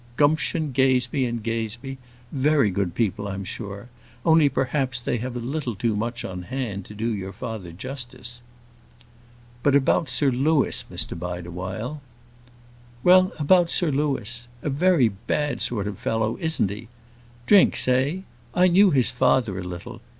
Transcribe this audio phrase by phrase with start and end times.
[0.17, 1.99] Gumption, Gazebee & Gazebee:
[2.31, 3.87] very good people, I'm sure;
[4.25, 8.41] only, perhaps, they have a little too much on hand to do your father justice."
[9.61, 12.01] "But about Sir Louis, Mr Bideawhile."
[13.03, 16.87] "Well, about Sir Louis; a very bad sort of fellow, isn't he?
[17.45, 18.21] Drinks eh?
[18.55, 20.01] I knew his father a little.